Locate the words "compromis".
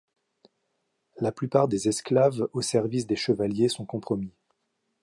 3.85-4.33